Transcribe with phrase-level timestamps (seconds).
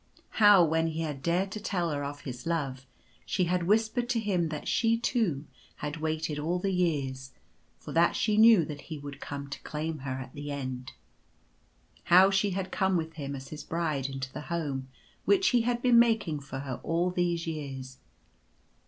[0.41, 2.87] How when he had dared to tell her of his love
[3.23, 7.33] she had whispered to him that she, too, had waited all the years,
[7.77, 10.93] for that she knew that he would come to claim her at the end.
[12.05, 14.87] How she had come with him as his bride into the home
[15.25, 17.99] which he had been making for her all these years.